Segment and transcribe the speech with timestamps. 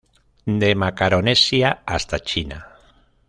[0.47, 2.65] De Macaronesia hasta China.